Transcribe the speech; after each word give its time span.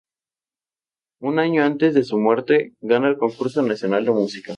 Un 1.19 1.37
año 1.37 1.63
antes 1.63 1.93
de 1.93 2.03
su 2.03 2.17
muerte, 2.17 2.73
gana 2.81 3.07
el 3.07 3.19
Concurso 3.19 3.61
Nacional 3.61 4.03
de 4.05 4.09
Música. 4.11 4.49